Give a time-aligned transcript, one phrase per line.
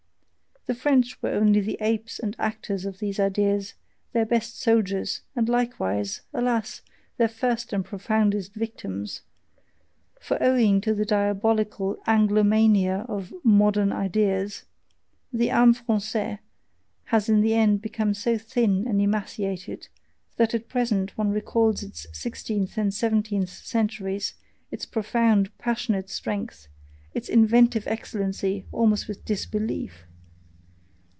[0.67, 3.73] The French were only the apes and actors of these ideas,
[4.13, 6.83] their best soldiers, and likewise, alas!
[7.17, 9.21] their first and profoundest VICTIMS;
[10.19, 14.65] for owing to the diabolical Anglomania of "modern ideas,"
[15.33, 16.37] the AME FRANCAIS
[17.05, 19.87] has in the end become so thin and emaciated,
[20.37, 24.35] that at present one recalls its sixteenth and seventeenth centuries,
[24.69, 26.67] its profound, passionate strength,
[27.15, 30.05] its inventive excellency, almost with disbelief.